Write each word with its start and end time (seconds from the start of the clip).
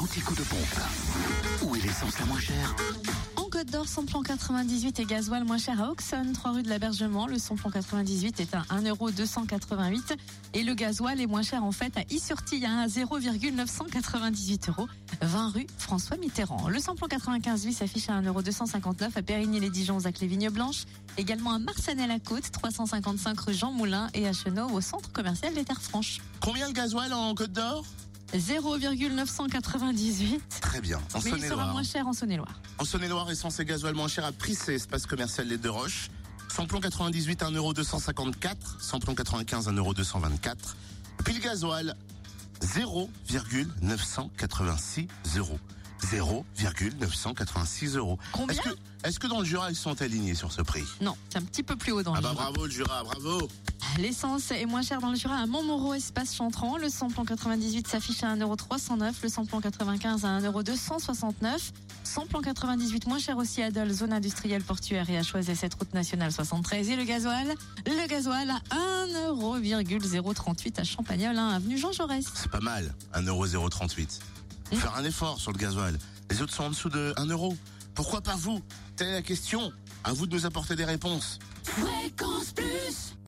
l'anti-coup 0.00 0.34
de 0.34 0.42
pompe. 0.42 0.80
Où 1.62 1.76
est 1.76 1.80
l'essence 1.80 2.18
la 2.18 2.24
moins 2.24 2.40
chère 2.40 2.74
En 3.36 3.42
Côte 3.50 3.70
d'Or, 3.70 3.86
samplon 3.86 4.22
98 4.22 4.98
et 4.98 5.04
gasoil 5.04 5.44
moins 5.44 5.58
cher 5.58 5.82
à 5.82 5.90
Auxonne, 5.90 6.32
3 6.32 6.52
rue 6.52 6.62
de 6.62 6.70
l'Abergement. 6.70 7.26
Le 7.26 7.38
samplon 7.38 7.68
98 7.68 8.40
est 8.40 8.54
à 8.54 8.62
1,288€ 8.80 10.16
et 10.54 10.62
le 10.62 10.72
gasoil 10.72 11.20
est 11.20 11.26
moins 11.26 11.42
cher 11.42 11.64
en 11.64 11.72
fait 11.72 11.94
à 11.98 12.02
Issurtille 12.08 12.64
à 12.64 12.88
0,998 12.88 14.70
euros. 14.70 14.88
20 15.20 15.48
rue 15.50 15.66
François 15.76 16.16
Mitterrand. 16.16 16.70
Le 16.70 16.78
samplon 16.78 17.06
95 17.06 17.66
lui 17.66 17.74
s'affiche 17.74 18.08
à 18.08 18.22
1,259€ 18.22 19.10
à 19.14 19.22
Périgny-les-Dijon, 19.22 20.06
à 20.06 20.12
Clévigne-Blanche. 20.12 20.84
Également 21.18 21.52
à 21.52 21.58
Marsanel-la-Côte, 21.58 22.50
355 22.50 23.38
rue 23.38 23.52
Jean 23.52 23.72
Moulin 23.72 24.08
et 24.14 24.26
à 24.26 24.32
Chenot 24.32 24.70
au 24.70 24.80
centre 24.80 25.12
commercial 25.12 25.52
des 25.52 25.64
Terres 25.64 25.82
Franches. 25.82 26.20
Combien 26.40 26.68
le 26.68 26.72
gasoil 26.72 27.12
en 27.12 27.34
Côte 27.34 27.52
d'Or? 27.52 27.84
0,998. 28.36 30.40
Très 30.60 30.80
bien. 30.80 30.98
En 31.14 31.20
Mais 31.20 31.30
il 31.30 31.30
sera 31.30 31.38
Saône-et-Loire. 31.40 31.72
moins 31.72 31.82
cher 31.82 32.06
en 32.06 32.12
Saône-et-Loire. 32.12 32.60
En 32.78 32.84
Saône-et-Loire, 32.84 33.28
essence 33.30 33.58
et 33.60 33.64
gasoil 33.64 33.94
moins 33.94 34.08
cher 34.08 34.24
à 34.24 34.32
Prissé, 34.32 34.74
espace 34.74 35.06
commercial 35.06 35.46
Les 35.48 35.58
Deux 35.58 35.70
Roches. 35.70 36.10
Samplon 36.48 36.80
98, 36.80 37.42
1,254€. 37.42 38.54
Samplon 38.80 39.14
95, 39.14 39.68
1,224€. 39.68 40.54
Puis 41.24 41.34
le 41.34 41.40
gasoil, 41.40 41.94
0,986 42.62 45.08
euros. 45.36 45.58
0,986 46.02 47.96
euros. 47.96 48.18
Combien 48.32 48.56
Est-ce 49.04 49.20
que, 49.20 49.26
dans 49.26 49.40
le 49.40 49.44
Jura, 49.44 49.68
ils 49.70 49.76
sont 49.76 50.00
alignés 50.00 50.34
sur 50.34 50.50
ce 50.50 50.62
prix? 50.62 50.82
Non, 51.02 51.14
c'est 51.28 51.36
un 51.38 51.42
petit 51.42 51.62
peu 51.62 51.76
plus 51.76 51.92
haut 51.92 52.02
dans 52.02 52.14
Ah 52.14 52.18
le 52.18 52.22
bah 52.22 52.30
Jura. 52.32 52.44
bravo 52.50 52.64
le 52.66 52.70
Jura, 52.72 53.04
bravo 53.04 53.48
L'essence 53.98 54.50
est 54.50 54.66
moins 54.66 54.82
chère 54.82 55.00
dans 55.00 55.10
le 55.10 55.16
Jura 55.16 55.36
à 55.36 55.46
Montmoreau, 55.46 55.94
espace 55.94 56.34
Chantran. 56.34 56.76
Le 56.78 56.88
samplon 56.88 57.24
98 57.24 57.86
s'affiche 57.86 58.22
à 58.22 58.34
1,309€. 58.34 59.14
Le 59.22 59.28
samplon 59.28 59.60
95 59.60 60.24
à 60.24 60.40
1,269€. 60.40 61.72
Samplon 62.04 62.40
98 62.40 63.06
moins 63.06 63.18
cher 63.18 63.36
aussi 63.36 63.62
à 63.62 63.70
Dole, 63.70 63.90
zone 63.92 64.12
industrielle 64.12 64.62
portuaire 64.62 65.08
et 65.10 65.18
à 65.18 65.22
choisir 65.22 65.56
cette 65.56 65.74
route 65.74 65.92
nationale 65.92 66.32
73. 66.32 66.88
Et 66.88 66.96
le 66.96 67.04
gasoil? 67.04 67.54
Le 67.86 68.08
gasoil 68.08 68.50
à 68.50 68.60
1,038€ 69.06 70.80
à 70.80 70.84
Champagnol, 70.84 71.36
hein, 71.36 71.50
avenue 71.50 71.76
Jean 71.76 71.92
Jaurès. 71.92 72.24
C'est 72.34 72.50
pas 72.50 72.60
mal, 72.60 72.94
1,038€. 73.14 74.18
Faut 74.70 74.76
Faire 74.76 74.96
un 74.96 75.04
effort 75.04 75.38
sur 75.40 75.52
le 75.52 75.58
gasoil. 75.58 75.98
Les 76.30 76.40
autres 76.40 76.54
sont 76.54 76.64
en 76.64 76.70
dessous 76.70 76.88
de 76.88 77.12
1 77.16 77.26
euro. 77.26 77.56
Pourquoi 77.94 78.20
pas 78.20 78.36
vous? 78.36 78.60
Telle 78.96 79.08
est 79.08 79.14
la 79.14 79.22
question. 79.22 79.72
À 80.04 80.12
vous 80.12 80.26
de 80.26 80.34
nous 80.34 80.46
apporter 80.46 80.76
des 80.76 80.84
réponses. 80.84 81.38
Fréquence 81.64 82.52
Plus 82.52 83.14